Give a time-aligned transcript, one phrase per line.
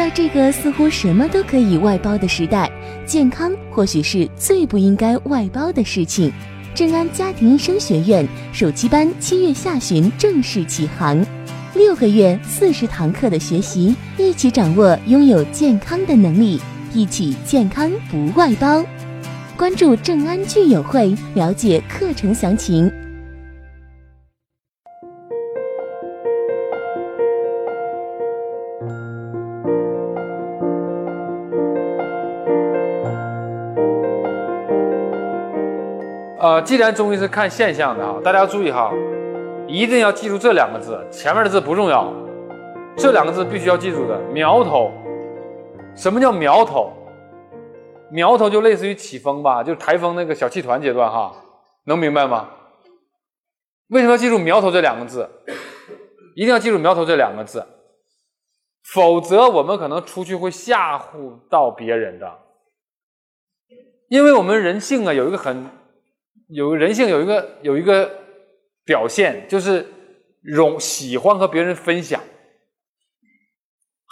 [0.00, 2.72] 在这个似乎什么都可以外包的时代，
[3.04, 6.32] 健康或许是最不应该外包的事情。
[6.74, 11.22] 正安家庭医生学院暑期班七月下旬正式启航，
[11.74, 16.58] 六个月四十堂课的学习，一起掌握拥有健康的能力，
[16.94, 18.82] 一起健康不外包。
[19.54, 22.90] 关注正安聚友会，了解课程详情。
[36.40, 38.90] 呃，既然中医是看现象的啊，大家注意哈，
[39.68, 42.10] 一定要记住这两个字，前面的字不重要，
[42.96, 44.18] 这两个字必须要记住的。
[44.32, 44.90] 苗头，
[45.94, 46.94] 什么叫苗头？
[48.10, 51.30] 苗头就类似于起风吧，就是台风那个小气团阶段哈，
[51.84, 52.48] 能明白吗？
[53.88, 55.28] 为什么要记住苗头这两个字？
[56.36, 57.62] 一定要记住苗头这两个字，
[58.94, 62.38] 否则我们可能出去会吓唬到别人的，
[64.08, 65.68] 因为我们人性啊有一个很。
[66.52, 68.10] 有人性有一个有一个
[68.84, 69.86] 表现，就是
[70.42, 72.20] 容喜欢和别人分享。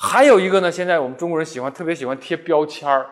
[0.01, 3.07] 还有一个呢，现在我们中国人喜欢特别喜欢贴标签儿，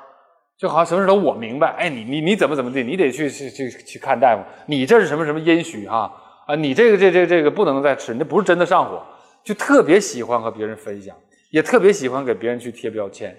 [0.57, 1.73] 就好像什么事都我明白。
[1.73, 4.43] 哎，你你你怎么怎么地，你得去去去去看大夫。
[4.67, 6.13] 你这是什么什么阴虚哈
[6.47, 6.55] 啊？
[6.55, 9.05] 你这个这这这个不能再吃，那不是真的上火。
[9.43, 11.17] 就特别喜欢和别人分享，
[11.51, 13.37] 也特别喜欢给别人去贴标签。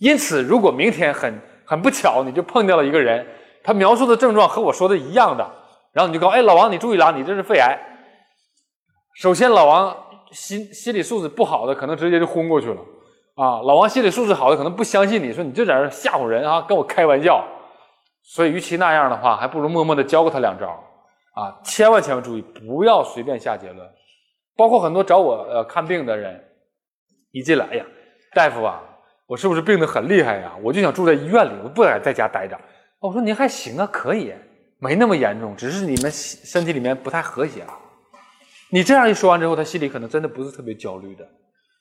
[0.00, 3.24] 因此，如果明天很很不巧，你就碰到了一个人。
[3.62, 5.48] 他描述的症状和我说的一样的，
[5.92, 7.78] 然后你就告哎，老王，你注意了，你这是肺癌。
[9.16, 9.96] 首先，老王
[10.30, 12.80] 心心理素质不好的，可能直接就昏过去了
[13.34, 13.60] 啊。
[13.62, 17.44] 老王心理素质好的，可能不相信你说你就在这吓唬人啊，跟我开玩笑。
[18.22, 20.68] 所以，与其那样的话，还不如默默的教给他两招
[21.34, 21.58] 啊。
[21.64, 23.86] 千万千万注意，不要随便下结论。
[24.56, 26.38] 包括很多找我呃看病的人，
[27.32, 27.84] 一进来，哎呀，
[28.34, 28.80] 大夫啊，
[29.26, 30.52] 我是不是病得很厉害呀？
[30.62, 32.56] 我就想住在医院里，我不敢在家待着。
[33.00, 34.32] 我说您还行啊，可以，
[34.78, 37.72] 没那么严重，只是你们身体里面不太和谐了。
[38.70, 41.26] 你这样一说完之后，他心里可能真的不是特别焦虑的。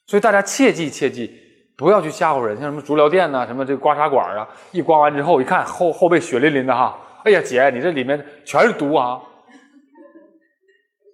[0.08, 1.30] 所以大家切记切记，
[1.78, 9.22] 不要去吓唬人，像什么足疗店呐，什么这刮痧馆啊，一刮完之后一看后后背血淋淋的哈，哎呀姐，你这里面全是毒啊，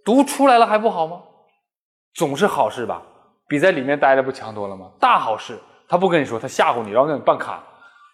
[0.06, 1.20] 毒出来了还不好吗？
[2.14, 3.02] 总是好事吧，
[3.48, 4.92] 比在里面待着不强多了吗？
[5.00, 7.64] 大好事，他不跟你说，他吓唬你，然后让你办卡。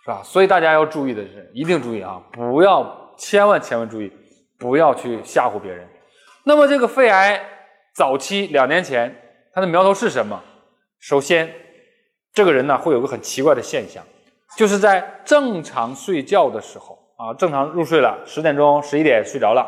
[0.03, 0.21] 是吧？
[0.23, 4.11] 所以大家要注意的是，一定注意啊，不要，千万千万注意，
[4.57, 5.87] 不要去吓唬别人。
[6.43, 7.39] 那么这个肺癌
[7.93, 9.15] 早期两年前，
[9.53, 10.41] 它的苗头是什么？
[10.99, 11.53] 首先，
[12.33, 14.03] 这个人呢会有个很奇怪的现象，
[14.57, 19.67] 就是在正常睡觉的时候啊，正常入睡了，十点钟、十一点睡着了，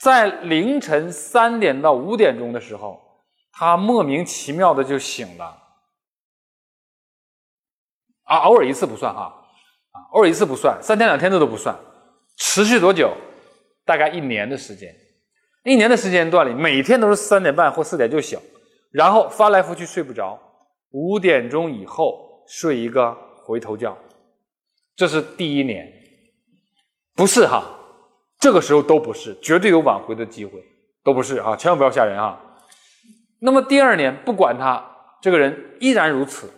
[0.00, 3.00] 在凌晨三点到五点钟的时候，
[3.52, 5.57] 他莫名其妙的就醒了。
[8.28, 9.22] 啊，偶尔一次不算哈。
[9.90, 11.76] 啊偶尔一次不算，三天两天的都不算，
[12.36, 13.12] 持续多久？
[13.84, 14.94] 大概一年的时间。
[15.64, 18.38] 一年的时间段里，每天都是三点半或四点就醒，
[18.90, 20.38] 然后翻来覆去睡不着，
[20.92, 23.94] 五点钟以后睡一个回头觉。
[24.96, 25.86] 这是第一年，
[27.14, 27.62] 不是哈？
[28.40, 30.52] 这个时候都不是，绝对有挽回的机会，
[31.02, 32.40] 都不是哈，千万不要吓人哈。
[33.40, 34.82] 那么第二年，不管他
[35.20, 36.50] 这个人依然如此，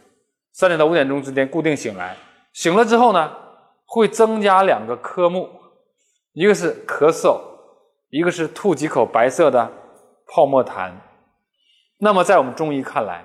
[0.53, 2.17] 三点到五点钟之间固定醒来。
[2.53, 3.33] 醒了之后呢，
[3.87, 5.49] 会增加两个科目，
[6.33, 7.41] 一个是咳嗽，
[8.09, 9.71] 一个是吐几口白色的
[10.27, 10.91] 泡沫痰。
[11.99, 13.25] 那么在我们中医看来，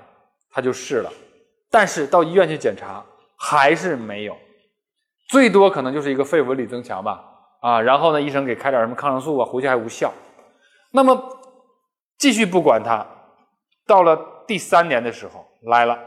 [0.51, 1.11] 他就是了，
[1.71, 3.03] 但是到医院去检查
[3.35, 4.37] 还是没有，
[5.29, 7.23] 最多可能就是一个肺纹理增强吧。
[7.61, 10.13] 啊，然后呢，医生给开点什么抗生素啊，回去还无效。
[10.91, 11.19] 那么
[12.19, 13.05] 继续不管他，
[13.87, 14.15] 到了
[14.47, 15.97] 第三年的时候来了。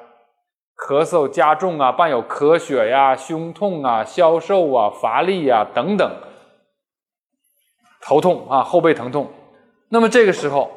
[0.88, 6.10] 咳嗽加重啊，伴有咳血呀、胸痛啊、消瘦啊、乏力呀等等，
[8.00, 9.30] 头痛啊、后背疼痛。
[9.90, 10.70] 那么这个时候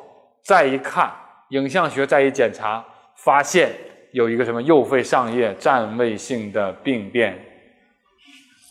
[0.43, 1.09] 再一看
[1.51, 2.83] 影像学，再一检查，
[3.15, 3.73] 发现
[4.11, 7.39] 有一个什么右肺上叶占位性的病变。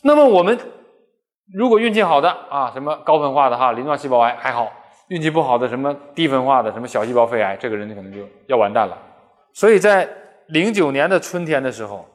[0.03, 0.59] 那么我们
[1.55, 4.67] 如果运气好的啊，什么高分化的哈鳞状细胞癌还好；
[5.09, 8.99] 运气不好的什么低分化的什么小细胞肺癌，这个人可能就要完蛋了。
[9.55, 10.07] 所以在
[10.53, 12.07] 零九年的春天的时候，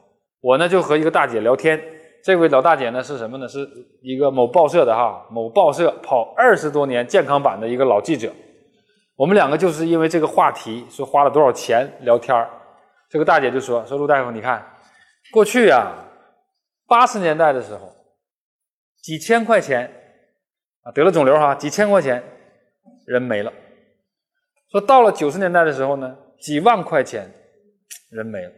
[0.42, 1.82] 我呢就和一个大姐聊天。
[2.24, 3.48] 这位老大姐呢是什么呢？
[3.48, 3.60] 是
[4.02, 8.32] 一个某报社的哈，某报社跑二十多年健康版的一个老记者。
[9.16, 12.50] 我们两个就是因为这个话题说花了多少钱聊天儿
[13.10, 14.66] 这个大姐就说：“说陆大夫，你看，
[15.32, 15.94] 过去呀，
[16.88, 17.94] 八十年代的时候，
[19.04, 19.90] 几千块钱
[20.82, 22.22] 啊得了肿瘤哈，几千块钱
[23.06, 23.54] 人没了。
[24.72, 27.32] 说到了九十年代的时候呢，几万块钱。”
[28.10, 28.52] 人没了，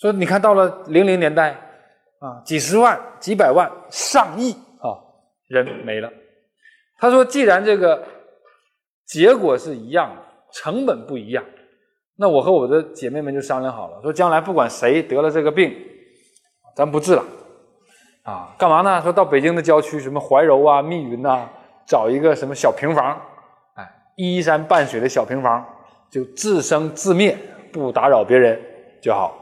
[0.00, 1.50] 说你看到了零零年代
[2.18, 4.96] 啊，几十万、几百万、上亿啊
[5.48, 6.10] 人没了。
[6.98, 8.04] 他说，既然这个
[9.06, 10.22] 结果是一样的，
[10.52, 11.44] 成本不一样，
[12.16, 15.74] 那我和我的姐妹们就商量好了，说将来不管谁得了这个病，
[16.76, 17.24] 咱不治了，
[18.24, 19.00] 啊，干嘛呢？
[19.02, 21.48] 说到北京的郊区，什么怀柔啊、密云呐，
[21.86, 23.18] 找一个什么小平房，
[23.76, 25.66] 哎，依山傍水的小平房，
[26.10, 27.38] 就自生自灭，
[27.72, 28.60] 不打扰别人
[29.00, 29.36] 就好。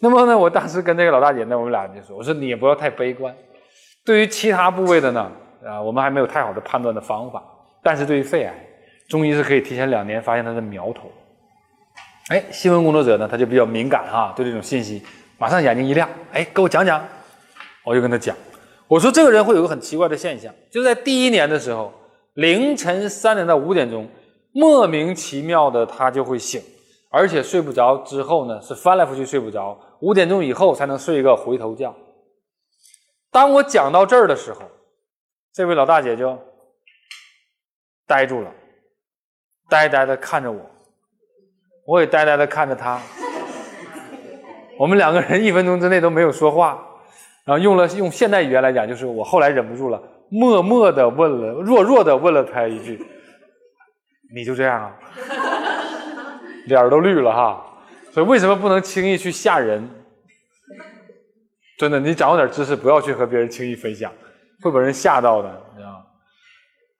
[0.00, 3.34] 那么呢，我当时跟这个老大姐呢，我们俩就说，我说你也不要太悲观，
[4.04, 5.30] 对于其他部位的呢。
[5.64, 7.40] 啊，我们还没有太好的判断的方法，
[7.84, 8.52] 但是对于肺癌，
[9.08, 11.08] 中医是可以提前两年发现它的苗头。
[12.30, 15.00] 哎，新闻工作者呢，他就比较敏感哈，对这种信息，
[15.38, 17.00] 马上眼睛一亮，哎，给我讲讲，
[17.84, 18.34] 我就跟他讲，
[18.88, 21.92] 我说这个人会有个很奇怪的现象，就在第一年的时候，
[22.34, 24.08] 凌晨三点到五点钟，
[24.50, 26.60] 莫名其妙的他就会醒，
[27.12, 31.94] 而且睡不着之后呢，是翻来覆去睡不着，五点钟以后才能睡一个回头觉。
[33.30, 34.62] 当我讲到这儿的时候。
[35.54, 36.38] 这位老大姐就
[38.06, 38.50] 呆住了，
[39.68, 40.58] 呆呆的看着我，
[41.86, 42.98] 我也呆呆的看着她。
[44.78, 46.82] 我们两个人一分钟之内都没有说话，
[47.44, 52.98] 然后用了用现代语言来讲，就是我后来忍不住了，默默的问了，弱弱的问了他一句
[54.34, 54.98] ：“你就这样啊？”
[56.66, 57.64] 脸都绿了哈。
[58.12, 59.88] 所以为什么不能轻易去吓人？
[61.78, 64.12] 真的，你掌握点知识，不要去和别人轻易分享。
[64.62, 66.04] 会把人吓到的，你知道吗？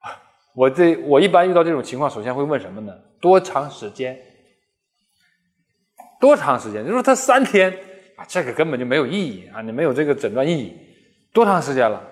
[0.56, 2.92] 我这我一般遇到这种情况，首先会问什么呢？
[3.20, 4.18] 多长时间？
[6.20, 6.84] 多长时间？
[6.84, 7.70] 就说他三天
[8.16, 10.76] 啊，这个根本就没有意义啊，你没有这个诊断意义。
[11.32, 12.02] 多长时间了？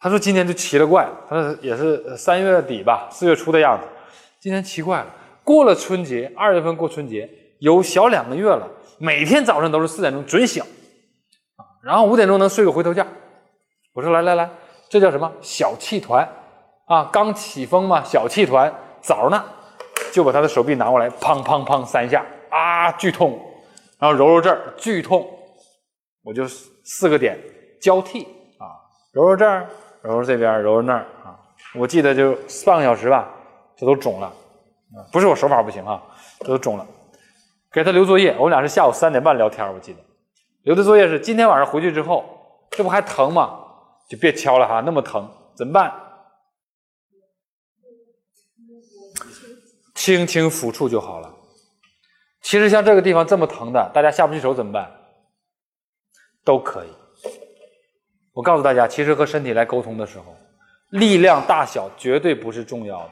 [0.00, 3.86] 他说今天就奇了怪了，他说也是三月底吧，四月初的样子。
[4.40, 7.28] 今天奇怪了，过了春节，二月份过春节，
[7.60, 8.68] 有小两个月了，
[8.98, 13.06] 每天早上都是四点钟准醒啊，然后五点钟能睡个回头觉。
[13.92, 14.50] 我说来来来。
[14.90, 16.28] 这叫什么小气团
[16.86, 17.08] 啊？
[17.12, 19.42] 刚起风嘛，小气团早呢，
[20.12, 23.40] 就把他的手臂拿过来，砰砰砰三下啊，剧痛，
[23.98, 25.26] 然后揉揉这儿，剧痛，
[26.22, 27.36] 我就四个点
[27.80, 28.22] 交替
[28.58, 28.70] 啊，
[29.12, 29.66] 揉揉这儿，
[30.02, 31.34] 揉揉这边，揉揉那儿啊。
[31.74, 33.28] 我记得就半个小时吧，
[33.76, 34.32] 这都肿了，
[35.12, 36.02] 不是我手法不行啊，
[36.40, 36.86] 这都肿了。
[37.72, 39.98] 给他留作业，我们俩是下午三点半聊天，我记得
[40.62, 42.24] 留的作业是今天晚上回去之后，
[42.70, 43.60] 这不还疼吗？
[44.08, 45.92] 就别敲了哈，那么疼怎么办？
[49.94, 51.34] 轻轻抚触就好了。
[52.42, 54.90] 其实像这个地方这么疼的，大家下不去手怎么办？
[56.44, 56.88] 都可以。
[58.34, 60.36] 我告诉大家，其实和身体来沟通的时候，
[60.90, 63.10] 力量大小绝对不是重要的，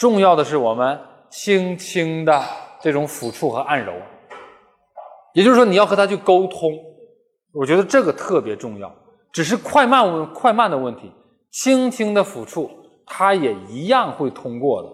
[0.00, 0.98] 重要的是我们
[1.28, 2.42] 轻轻的
[2.80, 3.92] 这种抚触和按揉。
[5.34, 6.72] 也就是说，你要和他去沟通，
[7.52, 8.90] 我觉得这个特别重要。
[9.30, 11.12] 只是快慢问快慢的问题，
[11.50, 12.70] 轻轻的抚触，
[13.04, 14.88] 他也一样会通过的。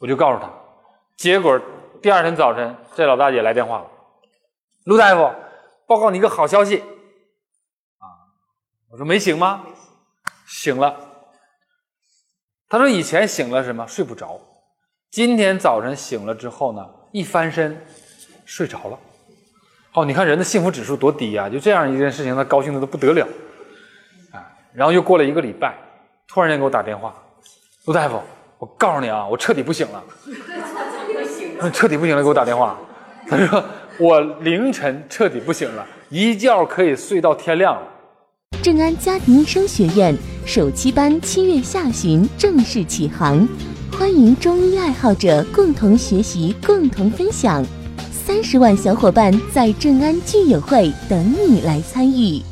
[0.00, 0.52] 我就告诉他，
[1.16, 1.56] 结果
[2.02, 3.86] 第二天早晨，这老大姐来电话了，
[4.86, 5.32] 陆大夫，
[5.86, 8.04] 报告你一个好消息，啊，
[8.90, 9.62] 我说没醒吗？
[10.44, 11.09] 醒了。
[12.70, 14.40] 他说以前醒了什么睡不着，
[15.10, 17.76] 今天早晨醒了之后呢，一翻身
[18.44, 18.96] 睡着了。
[19.92, 21.48] 哦，你看人的幸福指数多低呀！
[21.48, 23.26] 就这样一件事情，他高兴的都不得了
[24.30, 24.38] 啊。
[24.72, 25.76] 然后又过了一个礼拜，
[26.28, 27.12] 突然间给我打电话，
[27.86, 28.22] 陆大夫，
[28.58, 30.04] 我告诉你啊，我彻底不醒了，
[31.74, 32.78] 彻底不醒了，给我打电话，
[33.26, 33.64] 他说
[33.98, 37.82] 我凌晨彻底不醒了，一觉可以睡到天亮了。
[38.62, 40.16] 正安家庭医生学院
[40.52, 43.48] 首期班七月下旬正式启航，
[43.92, 47.64] 欢迎中医爱好者共同学习、共同分享，
[48.10, 52.42] 三十万小伙伴在正安聚友会等你来参与。